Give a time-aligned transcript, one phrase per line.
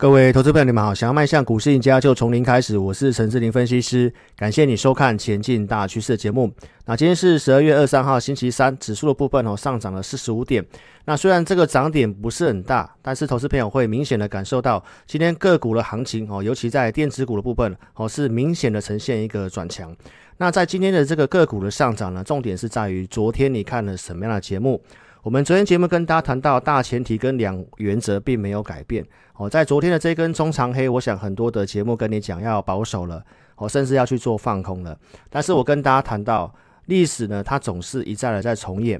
[0.00, 0.94] 各位投资朋友，你们好！
[0.94, 2.78] 想要迈向股市赢家，就从零开始。
[2.78, 6.48] 我是陈志林分析师，感谢你收看《前进大趋势》的节目。
[6.84, 10.64] 那今天是十二月二十三号，星期三，指数的部分哦上涨了四十五点。
[11.06, 19.92] 那虽然这个涨点不是很大，但是投资朋友会明显的感受到今天个股的行情哦，尤其在电子股的部分哦，是明显的呈现一个转强。
[20.36, 24.80] 那在今天的这个个股的上涨呢，重点是在于昨天你看了什么样的节目？
[25.28, 29.04] 我们昨天节目跟大家谈到大前提跟两原则并没有改变
[29.34, 33.22] 哦，在昨天的这根中长黑，我想很多的节目跟你讲要保守了
[33.56, 34.98] 哦，甚至要去做放空了。
[35.28, 36.50] 但是我跟大家谈到
[36.86, 38.98] 历史呢，它总是一再的在重演。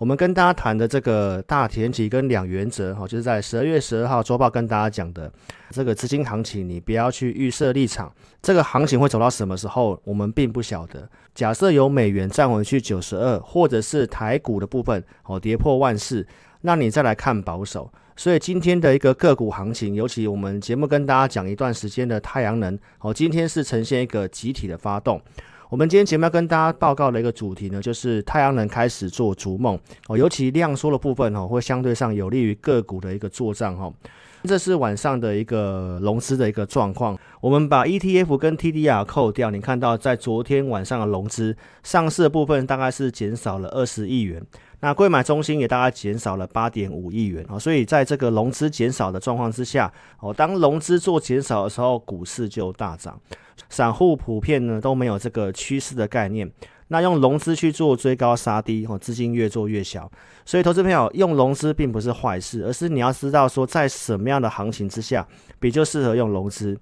[0.00, 5.30] 我们跟大家谈的这个大前提跟两原则哈，就是在十二月十二号周报跟大家讲的
[5.72, 8.10] 这个资金行情，你不要去预设立场，
[8.40, 11.06] 这个行情会走到什么时候，我们并不晓得。
[11.34, 16.26] 假设有美元站回去九十二，或者是台股的部分哦跌破万四，
[16.62, 17.92] 那你再来看保守。
[18.16, 25.20] 所以今天的一个个股行情，尤其我们节目跟大家讲一段时间的太阳能哦，今天是呈现一个集体的发动。
[25.70, 33.88] 我们今天节目要跟大家报告的一个主题呢，就是太阳能开始做逐梦哦，尤其量缩的部分哦，会相对上有利于个股的一个作账哈。
[34.42, 37.16] 这是晚上的一个融资的一个状况。
[37.40, 44.42] 我们把 ETF 跟 TDR 扣掉，你看到在昨天晚上的融资上市的部分大概是减少了二十亿元。
[44.80, 53.20] 那柜买中心也大概减少了八点五亿元啊，所以在这个融资减少的状况之下，哦，当融资做减少的时候，股市就大涨。
[53.68, 56.50] 散户普遍呢都没有这个趋势的概念，
[56.88, 60.10] 那用融资去做追高杀低，哦，资金越做越小。
[60.46, 65.24] 所以投资朋友用融资并不是坏事，而是你要知道说在什么样的行情之下
[65.60, 66.76] 比较适合用融资。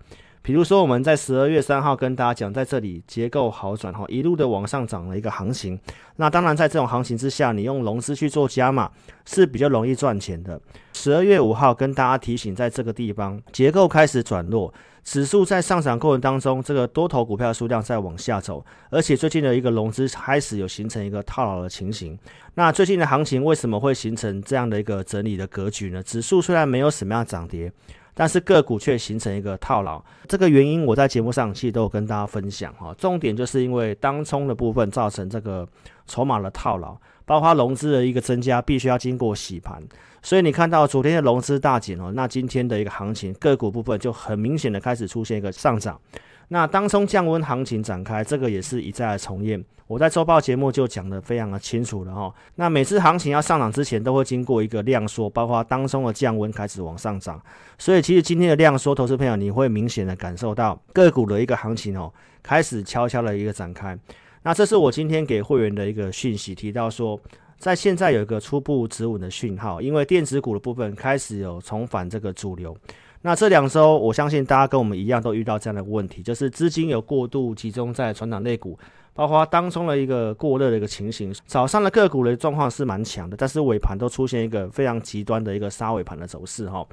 [0.49, 5.79] 比如说，我们在十二月三号跟大家讲，在这里结构好转哈，一路的往上涨的一个行情。
[6.17, 8.91] 那当然，在这种行情之下，你用融资去做加码
[9.27, 10.59] 是比较容易赚钱的。
[10.95, 14.73] 十二月五号跟大家提醒，在这个地方结构开始转弱，
[15.05, 22.19] 指数在上涨过程当中，这个多头股票数量在往下走，而且最近的一个融资开始有形成一个套牢的情形。
[22.55, 26.03] 那最近的行情为什么会形成这样的一个整理的格局呢？
[26.03, 27.70] 指数虽然没有什么样涨跌。
[28.18, 32.92] 但是个股却形成一个套牢，这个原因我在节目上其实都有跟大家分享哈。
[32.98, 35.64] 重点就是因为当冲的部分造成这个
[36.08, 39.80] 筹码的套牢，包括融资的一个增加，必须要经过洗盘。
[40.20, 45.96] 所以你看到昨天的融资大减哦，那今天的一个行情个股部分就很明显的开始出现一个上涨。
[46.48, 49.63] 那当冲降温行情展开，这个也是一再的重演。
[49.86, 52.35] 我在周报节目就讲得非常的清楚了哈。
[52.57, 57.41] 那每次行情要上涨之前，都会经过一个量缩，包括当冲的降温开始往上涨。
[57.79, 63.98] 所以其实今天的量缩，投资朋友你会明显的感受到个股的一个行情哦，开始悄悄的一个展开。
[64.42, 67.19] 那这是我今天给会员的一个讯息，提到说，
[67.57, 72.77] 在现在有一个初步止稳的讯号，因为电子股的部分开始有重返这个主流。
[73.23, 78.79] 那这两周，我相信大家跟我们一样都遇到这样的问题，就是资金有过度集中在传统类股，
[79.12, 81.34] 包括当中的一个过热的一个情形。
[81.45, 86.86] 早上的个股的状况是蛮强的，但是尾盘都出现一个非常极端的一个杀尾盘的走势哈。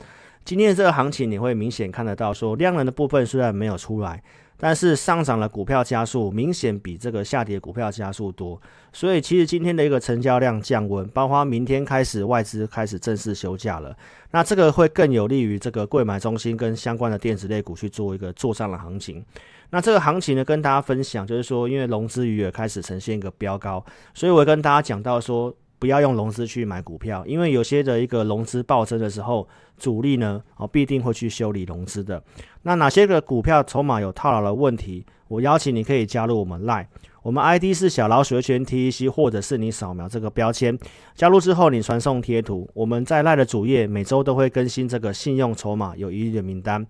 [0.43, 4.21] 今天的这个行情，你会明显看得到说，量能的部分虽然没有出来。
[4.57, 8.59] 但是上涨的股票加速明显比这个下跌股票加速多，
[8.93, 13.95] 所以其实今天的一个成交量降温，包括明天开始外资开始正式休假了，
[14.31, 19.23] 那这个会更有利于这个柜买中心跟相关的电子类股去做一个做上的行情。
[19.69, 23.83] 那这个行情呢，跟大家分享就是说，因为融资余额开始呈现一个飙高，
[24.13, 25.53] 所以我跟大家讲到说。
[25.85, 29.47] 不要用融资去买股票，因为有些的一个融资暴增的时候，
[29.77, 32.19] 主力呢哦必定会去修理融资的。
[32.63, 35.05] 那哪些个股票筹码有套牢的问题？
[35.27, 36.87] 我邀请你可以加入我们 Line，
[37.21, 40.75] 我们 ID 是小老鼠圈 TEC，或者是你扫描这个标签
[41.13, 46.83] 加入之后，你传送贴图，我们在 Line 的主页每周都会更新这个信用筹码有疑虑的名单。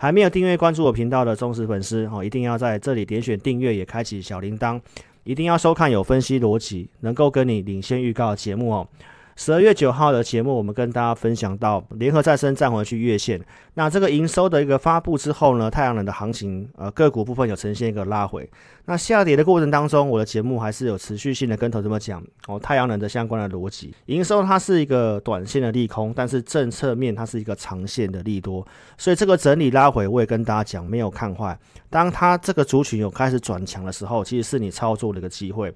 [0.00, 4.80] 还没有订阅关注我频道的忠实粉丝哦，一定要在这里点选订阅，也开启小铃铛。
[5.28, 8.88] 一定要收看有分析逻辑、能够跟你领先预告的节目哦。
[9.38, 13.40] 十二月九号的节目，我们跟大家分享到联合再生站回去月线。
[13.74, 18.50] 那这个营收的一个发布之后呢，太阳能的行情呃个股部分有呈现一个拉回。
[18.86, 23.94] 那下跌的过程当中，我的节目还是有持续性的跟投资们讲哦，太阳能的相关的逻辑。
[24.06, 28.66] 营收它是一个短线的利空，但是政策面它是一个长线的利多。
[28.96, 31.56] 所以这个整理拉回，我也跟大家讲，没有看坏。
[31.88, 35.72] 当它这个族群有开始转强的时候，其实是你操作的一个机会。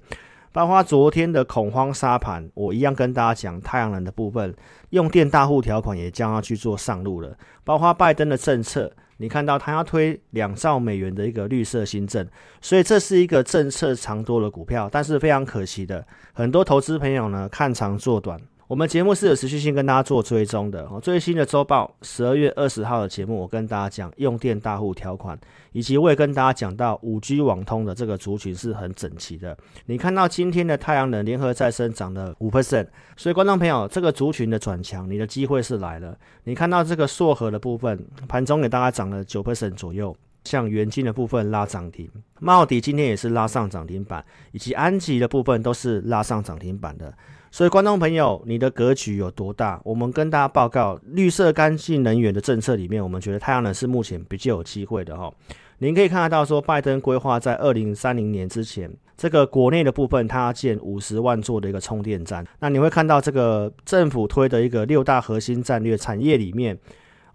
[0.53, 4.55] 包括昨天的恐慌沙盘，我一样跟大家讲太阳能的部分，
[4.91, 7.35] 用电大户条款也将要去做上路了。
[7.63, 12.27] 包括拜登的政策，你看到他要推两兆美元的一个绿色新政，
[12.61, 14.87] 所以这是一个政策长多的股票。
[14.91, 20.89] 但是非常可惜的，很多投资朋友呢看长做短，我们节目是有持续性跟大家做追踪的。
[21.01, 25.37] 最新的周报，十二月二十号的节目，我跟大家讲用电大户条款，
[25.73, 29.57] 以及我也跟大家讲到五 G 网通的这个族群是很整齐的。
[29.85, 32.87] 你看到今天的太阳能联合再生涨了五 percent，
[33.17, 36.17] 所以观众朋友，这个族群的转强，你的机会是来了。
[36.45, 37.99] 你看到这个硕禾的部分，
[38.29, 40.15] 盘中也大概涨了九 percent 左右。
[40.45, 42.09] 像元晶的部分拉涨停，
[42.41, 47.13] 茂迪今天也是拉上涨停板，以及安吉的部分都是拉上涨停板的。
[47.53, 49.79] 所以，观众朋友，你的格局有多大？
[49.83, 55.31] 我们跟大家报告，绿色干净能源的政策里面，我们觉得太阳能是目前比较有机会的哈。
[55.77, 62.43] 您可以看得到，说拜登规划在二零三零年之前，这个国内的部分，它要建五十万座的一个充电站。
[62.59, 66.75] 那你会看到这个政府推的一个六大核心战略产业里面，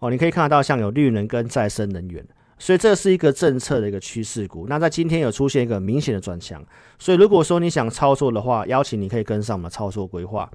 [0.01, 2.27] 哦，你可以看得到像有绿能跟再生能源。
[2.59, 6.63] 所以这是一个政策的一个趋势股，那在今天有出现一个明显的转强，
[6.99, 10.51] 所以如果说你想操作的话，邀请你可以跟上我们的操作规划。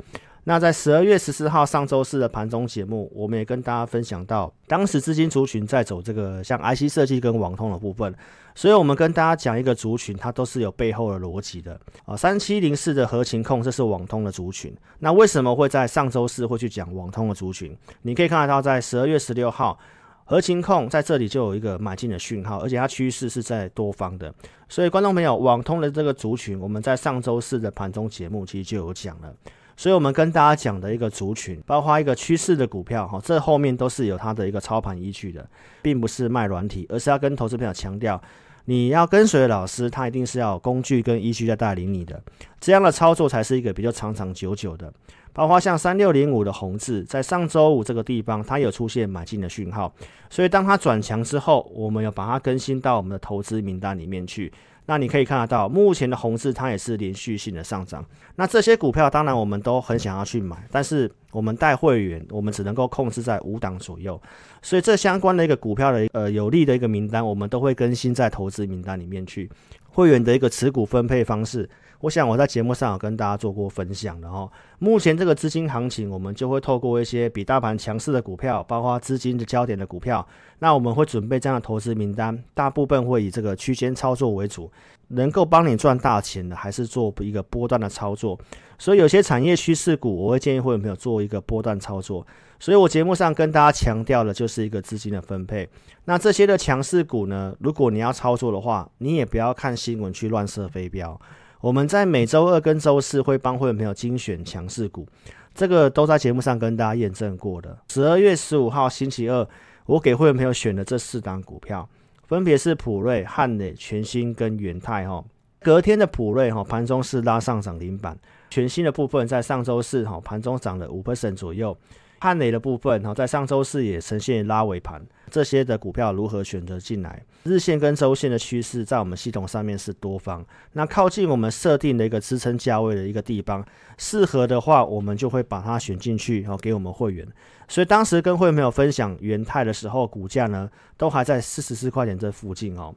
[0.46, 8.14] 那在十二月十四号上周四的盘中节目，我们也跟大家分享到，当时资金族群在走这个像 IC 设计跟网通的部分，
[8.54, 12.18] 所以我们跟大家讲一个族群，它都是有背后的逻辑的啊。
[12.18, 17.74] 三七零四的合情控，这是网通的族群，那为什么会在上周四会去讲网通的族群？
[18.02, 19.80] 你可以看得到，在十二月十六号。
[20.26, 24.34] 合勤控在这里就有一个买进的讯号，而且它趋势是在多方的，
[24.70, 29.34] 所以观众朋友，网通的这个族群，我们在上周四的盘中节目其实就有讲了，
[29.76, 35.46] 所以我们跟大家讲的一个族群，包括一个趋势的股票，哈，这后面都是有它的一个操盘依据的，
[35.82, 38.22] 并不是卖软体，而是要跟投资朋友强调，
[38.66, 42.22] 你要跟随老师，他一定是要有工具跟依据在带领你的，
[42.62, 44.92] 这样的操作才是一个比较长长久久的。
[45.34, 49.94] 包括像三六零五的红字，在上周五这个地方，它有出现买进的讯号，
[50.30, 54.54] 所以当它转强之后，我们有把它更新到我们的投资名单里面去。
[54.86, 58.06] 那你可以看得到，目前的红字它也是连续性的上涨。
[58.36, 64.22] 那这些股票当然我们都很想要去买，但是我们带会员，我们只能够控制在五档左右。
[64.62, 69.50] 所以这相关的一个股票的呃有利的一个名单，我们都会更新在投资名单里面去。
[69.88, 71.70] 会员的一个持股分配方式。
[72.04, 74.52] 我想我在节目上有跟大家做过分享的哦。
[74.78, 80.28] 目前这个资金行情，我们就会透过一些比大盘强势的股票，包括资金的焦点的股票，
[80.60, 84.70] 那我们会准备这样的投资名单，大部分会以这个区间操作为主，
[85.08, 88.38] 能够帮你赚大钱的，还是做一个波段的操作。
[88.78, 92.28] 所以有些产业趋势股，我会建议会员朋友做一个波段操作。
[92.60, 95.70] 所以我节目上跟大家强调的就是一个资金的分配。
[96.04, 101.18] 那这些的强势股呢，如果你要操作的话，你也不要看新闻去乱射飞镖。
[101.64, 105.08] 我们在每周二跟周四会帮会员朋友精选强势股，
[105.56, 107.78] 这个都在节目上跟大家验证过的。
[107.88, 109.48] 十二月十五号星期二，
[109.86, 111.88] 我给会员朋友选的这四档股票，
[112.28, 115.24] 分别是普瑞、汉磊、全新跟元泰哈。
[115.62, 118.20] 隔天的普瑞哈盘中是拉上涨停板，
[118.50, 121.78] 全新的部分在上周四哈盘中涨了五 percent 左右。
[122.20, 125.02] 汉磊的部分哈，在上周四也呈现拉尾盘，
[125.32, 127.24] 这些的股票如何选择进来？
[127.44, 133.66] 日线跟周线的趋势在我们系统上面是多方，那靠近我们设定的一个支撑价位的一个地方，
[133.98, 137.28] 适合的话，我们就会把它选进去，然后给我们会员。
[137.68, 142.94] 所以当时跟会员朋友分享元泰的时候，股价呢都还在四十四块钱这附近哦。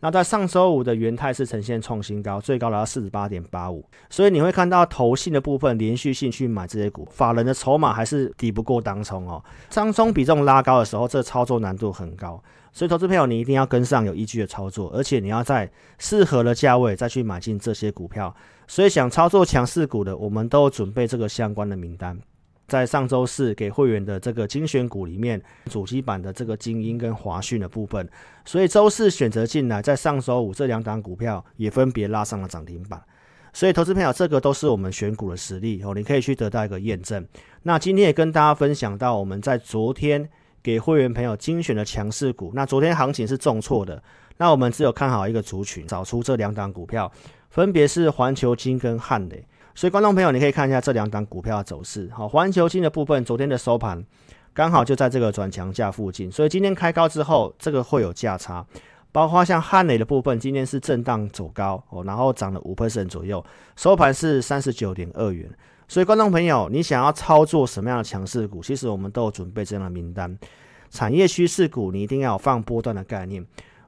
[0.00, 9.42] 那在上周五的元泰是呈现创新高，最高来到四十八点八五，所以你会看到投信的部分连续性去买这些股，法人的筹码还是抵不过当冲哦。
[9.72, 12.42] 当冲比重拉高的时候，这操作难度很高，
[12.72, 18.34] 所以投资朋友你一定要跟上有依据的操作，而且你要在适合的价位再去买进这些股票。
[18.66, 22.18] 所以想操作强势股的，我们都准备这个相关的名单。
[22.70, 28.08] 在上周四给会员的这个精选股里面，主机板的这个精英跟华讯的部分，
[28.44, 33.02] 所以周四选择进来，在上周五这两档股票也分别拉上了涨停板。
[33.52, 37.26] 所以投资朋友，这个都是我们选股的实力哦，你可以去得到一个验证。
[37.64, 40.30] 那今天也跟大家分享到，我们在昨天
[40.62, 44.00] 给会员朋友精选的强势股，那昨天行情是重挫的，
[44.36, 47.10] 那我们只有看好一个族群，找出这两档股票，
[47.50, 49.44] 分别是环球金跟汉磊。
[49.74, 52.10] 所以，观众朋友，你可以看一下这两档股票的走势。
[52.12, 54.04] 好，环球金的部分，昨天的收盘
[54.52, 58.66] 刚好就在这个转强价附近，所以今天开高之后，这个会有价差。
[59.12, 65.50] 包括像汉磊的部分，今天是震荡走高，然后涨了五 percent 左右，收盘是三十九点二元。
[65.88, 68.62] 所以，观众朋友，你想要操作什么样的强势股？
[68.62, 70.38] 其实我们都有准备这样的名单。
[70.90, 73.44] 产业趋势股，你一定要有放波段的概念，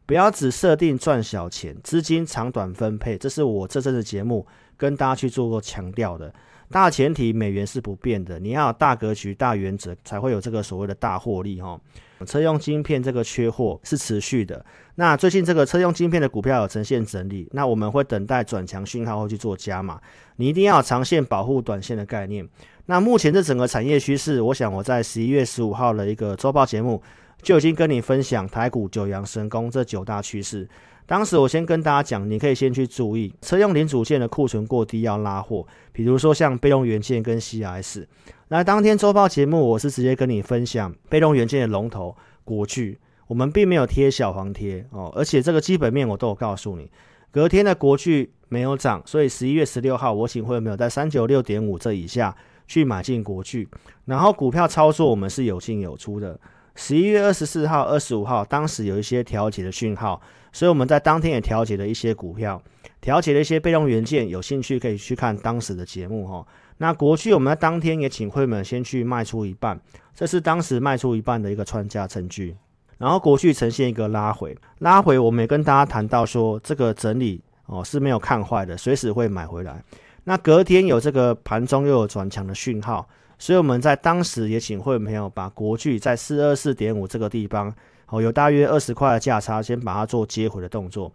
[0.07, 4.45] 不要只设定赚小钱，资金长短分配，这是我这阵子节目。
[4.83, 6.35] 跟大家去做过强调的
[6.69, 11.81] 大前提，美元是不变的，你要有大格局、大原则，才会有这个所谓的大获利哈。
[12.27, 14.65] 车用晶片这个缺货是持续的，
[14.97, 20.01] 那最近这个车用晶片的股票有呈现整理，那我们会等待转强讯号后去做加码。
[20.37, 22.49] 你一定要有长线保护短线的概念，
[22.87, 27.01] 那目前这整个产业趋势，我想我在十一月十五号的一个周报节目
[27.41, 30.69] 就已经跟你分享台股九阳神功这九大趋势。
[31.07, 38.07] 当时我先跟大家讲，你可以先去注意车用零组件的库存过低要拉货，比如说像被动元件跟 CIS。
[38.49, 46.91] 那当天周报节目我是直接跟你分享被动元件的龙头国巨，我们并没有贴小黄贴哦，而且这个基本面我都有告诉你。
[47.31, 53.67] 隔天的国巨没有涨，所以十一月十六号我请会员朋友在三九六点五这以下去买进国巨，
[54.05, 56.39] 然后股票操作我们是有进有出的。
[56.75, 60.21] 十一月二十四号、二十五号，当时有一些调节的讯号，
[60.53, 62.63] 所以我们在当天也调节了一些股票，
[63.01, 64.29] 调节了一些被动元件。
[64.29, 66.47] 有兴趣可以去看当时的节目哈。
[66.77, 69.81] 那国巨我们在当天也请会们先去卖出一半，
[70.15, 72.55] 这是当时卖出一半的一个穿价证据。
[72.99, 79.83] 然后国巨呈现一个拉回，拉回我们也跟大家谈到说，这个整理哦是没有看坏的，随时会买回来。
[80.25, 83.09] 那隔天有这个盘中又有转强的讯号。
[83.39, 87.75] 所以我们在当时也请会朋友把国巨在四二四点五这个地方，
[88.13, 91.11] 哦，有大约二十块的价差，先把它做接回的动作。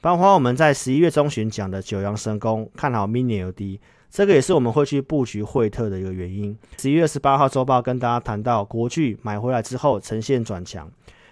[0.00, 6.56] 包括我们在十一月中旬讲的九阳神功，看好 Mini LD，这个也是我们会去布局惠特的一个原因。
[6.78, 10.88] 十一月十八号周报跟大家谈到国巨买回来之后呈现转强，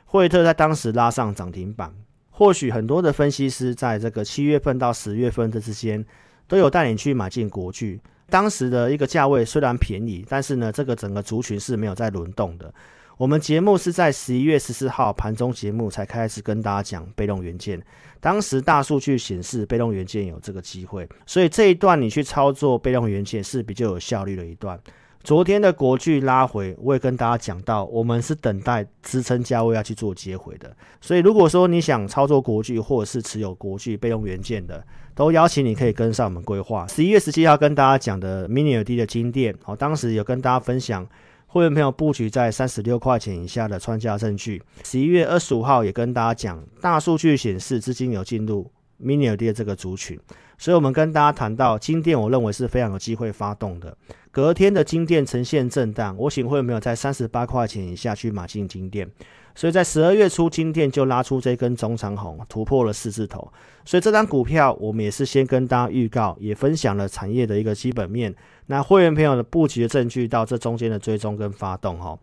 [0.07, 1.95] 惠特在当时拉上涨停板。
[2.31, 6.05] 或许很多的分析师在这个七月份到十月份这之间，
[6.49, 8.01] 都有带你去买进国巨。
[8.29, 12.75] 当时的一个价位虽然便宜，但是呢，这个整个族群是没有在轮动的。
[13.17, 17.81] 我们节目是在十一月十四号盘中节目才开始跟大家讲被动元件。
[18.21, 24.79] 当时大数据显示被动元件有这个机会，所以这一段你去操作被动元件是比较有效率的一段。
[25.23, 30.77] 昨天的国巨拉回，我也跟大家讲到，我们是等待支撑价位要去做接回的。
[31.01, 36.87] 所以如果说你想操作国巨，或者是持有国巨被动元件的，都邀请你可以跟上我们规划。
[36.89, 41.07] 十一月十七号跟大家讲的 Mini LED 的金电，好，当时有跟大家分享
[41.55, 44.61] 会员朋友布局在三十六块钱以下的穿价证据。
[44.83, 48.69] 十一月二十五号也跟大家讲，大数据显示资金有进入
[49.01, 50.19] Mini LED 的这个族群。
[50.59, 53.97] 所以，我们跟大家谈到金店，我认为是非常有机会发动的。
[54.33, 59.09] 隔天的金店呈现震荡，我请会员朋友在三十八块钱以下去买进金店。
[59.55, 63.53] 所以在十二月初，金电就拉出这根中长红，突破了四字头。
[63.85, 68.35] 所以这张股票，我们也是先跟大家预告，也分享了产业的一个基本面。
[68.67, 72.19] 那会员朋友的布局的证据到这中间的追踪跟发动，哈，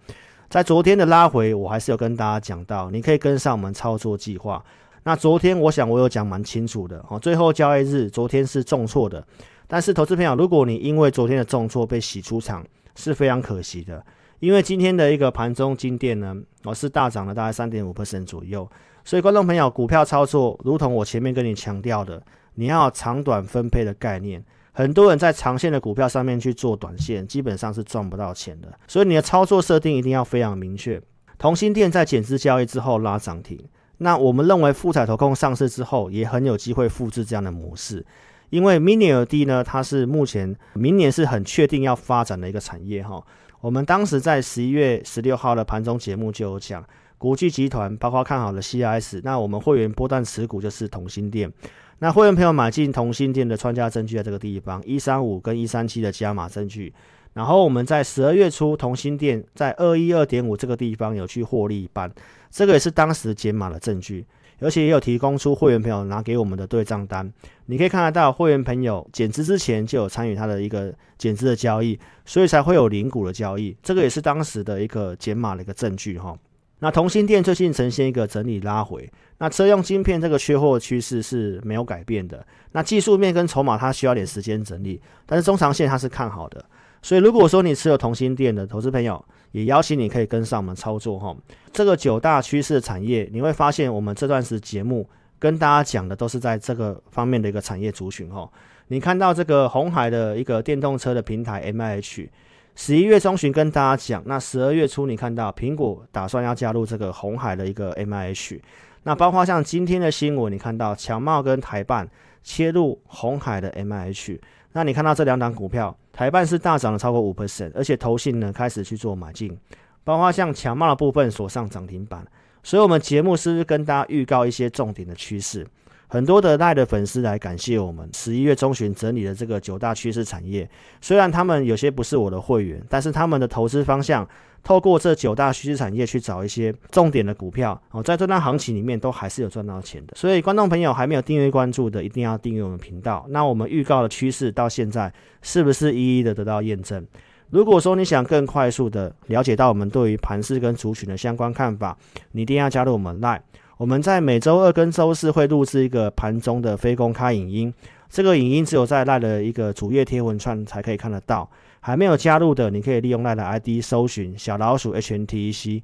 [0.49, 4.61] 在昨天的拉回，我还是有跟大家讲到，你可以跟上我们操作计划。
[5.03, 9.25] 那昨天我想我有讲蛮清楚的哦，最后交易日昨天是重挫的，
[9.67, 14.03] 但是投资朋友，如果你因为昨天的重挫被洗出场，是非常可惜的，
[14.41, 18.67] 因为今天的一个盘中金店呢，我是大涨了大概三点五 percent 左右，
[19.05, 22.19] 所以观众朋友，股票操作如同我前面跟你强调的，
[22.55, 30.99] 你要长短分配的概念，很多人在长线的股票上面去做短线，基本上是赚不到钱的，所以你的操作设定一定要非常明确。
[31.37, 33.63] 同心电在减资交易之后拉涨停。
[33.99, 38.03] 那我们认为富彩投控上市之后，也很有机会复制这样的模式，
[38.49, 43.23] 因为 Mini LED 呢，它是目前明年是很确定要发展的一个产业哈。
[43.61, 46.83] 我们当时在十一月十六号的盘中节目就有讲，
[47.19, 51.51] 国巨集团包括看好的 CIS，那我们会员波段持股就是同心电，
[51.99, 56.91] 那会员朋友买进同心电的穿加证据在这个地方一三五跟一三七的加码证据。
[57.33, 62.11] 然后我们在十二月初，同心电在二一二点五这个地方有去获利一半，
[62.49, 64.25] 这个也是当时减码的证据，
[64.61, 67.29] 而且也有提供出会员朋友拿给我们的对账单。
[67.65, 76.37] 你可以看得到，会员朋友减资之前就有参与他的一个减资的交易，所以才会有零股的交易，这个也是当时的一个减码的一个证据哈。
[76.79, 82.43] 那同心电最近呈现一个整理拉回，那车用晶片这个缺货趋势是没有改变的。
[82.71, 86.63] 那技术面跟筹码它需要点时间整理，但是中长线它是看好的。
[87.03, 91.35] 所以，如果说你持有同心电的投资朋友，也邀请你可以跟上我们操作哈。
[91.71, 98.49] 这个九大趋势的产业，你会发现我们这段时节目跟大家讲的都是在这个方面的一个产业族群哈。
[98.87, 102.27] 你看到这个红海的一个电动车的平台 MIH，
[102.75, 108.59] 十一月中旬跟大家讲，那十二月初你看到苹果打算要加入这个红海的一个 MIH，
[109.03, 112.09] 那包括像今天的新闻，你看到强茂跟台办
[112.43, 114.39] 切入红海的 MIH。
[114.73, 119.57] 那你看到这两档股票，台半是大涨了超过五 percent，而且投信呢开始去做买进，
[120.03, 122.25] 包括像强茂的部分锁上涨停板，
[122.63, 125.67] 所以我们节目是不是跟大家预告一些重点的趋势？
[126.11, 134.27] 很多的赖的粉丝来感谢我们十一月中旬整理的这个九大趋势产业，虽然他们有些不是我的会员，但是他们的投资方向
[134.61, 140.13] 透过这九大趋势产业去找一些重点的股票哦，在这段行情里面都还是有赚到钱的。
[140.17, 143.25] 所以观众朋友还没有订阅关注的，一定要订阅我们频道。
[143.29, 147.07] 那我们预告的趋势到现在是不是一一的得到验证？
[147.51, 151.97] 如果说你想更快速的了解到我们对于盘势跟族群的相关看法，
[152.33, 153.39] 你一定要加入我们 Line。
[153.81, 157.73] 我们在每周二跟周四会录制一个盘中的非公开影音，
[158.11, 161.49] 这个影音只有在 Line 的一个主页贴文串才可以看得到。
[161.79, 165.81] 还没有加入的，你可以利用 Line 的 ID 搜寻小老鼠 HNTEC。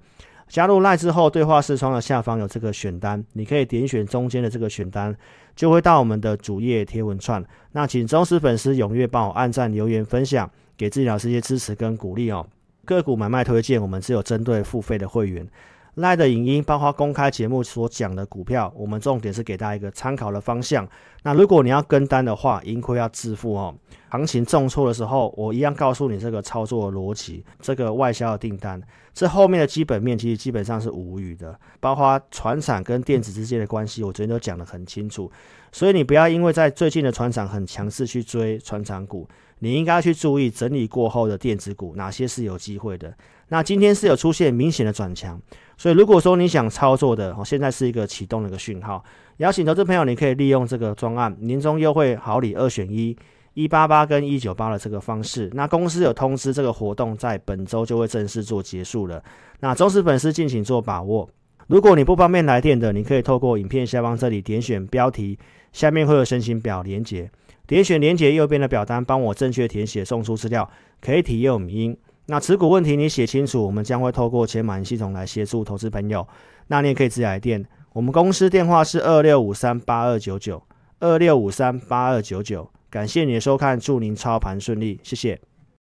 [0.47, 5.17] 加入 Line 之后，对话视窗的下方有这个选单，你可以点选中间的这个选单，
[5.55, 7.43] 就会到我们的主页贴文串。
[7.71, 10.47] 那请忠实粉丝踊跃帮我按赞、留言、分享。
[10.77, 12.45] 给自己老师一些支持跟鼓励哦。
[12.85, 15.47] 个股买卖推荐，我们只有针对付费的会员。
[15.97, 20.87] 赖的影音，包括公开节目所讲的股票，我们重点是给大家一个参考的方向。
[21.23, 23.73] 那如果你要跟单的话，盈亏要自负哦。
[24.09, 27.43] 行情重挫的时候，我一样告诉你这个操作逻辑。
[27.59, 28.79] 这个外销的订单，
[29.11, 31.59] 这后面的基本面其实基本上是无语的。
[31.79, 35.31] 包括船产跟电子之间的关系，我昨天都讲得很清楚。
[35.71, 39.27] 所以你不要因为在最近的船厂很强势去追船厂股。
[39.59, 43.11] 你应该去注意整理过后的电子股，哪些是有机会的。
[43.47, 45.41] 那今天是有出现明显的转强，
[45.77, 49.03] 所以如果说你想操作的，哦，现在是一个启动的一个讯号。
[49.37, 53.15] 邀请投资朋友，你可以利用这个专案年终优惠好礼二选一，
[53.53, 55.49] 一八八跟一九八的这个方式。
[55.53, 59.23] 那公司有通知这个活动在本周就会正式做结束了。
[59.59, 61.29] 那忠实粉丝敬请做把握。
[61.67, 65.37] 如果你不方便来电的，你可以透过影片下方这里点选标题，
[65.71, 67.29] 下面会有申请表连结。
[67.67, 70.67] 点选连结右边的表单，帮我正确填写，送出资料，
[71.01, 71.95] 可以体验语音。
[72.27, 76.27] 那持股问题你写清楚，我们将会透过钱满系统来协助投资朋友。
[76.67, 80.61] 那你也可以直接来电，我们公司电话是二六五三八二九九
[80.99, 82.69] 二六五三八二九九。
[82.89, 85.39] 感谢你的收看，祝您操盘顺利，谢谢。